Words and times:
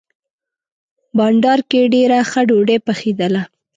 بانډار 1.17 1.59
کې 1.69 1.91
ډېره 1.93 2.19
ښه 2.29 2.41
ډوډۍ 2.49 2.77
پخېدله. 2.87 3.41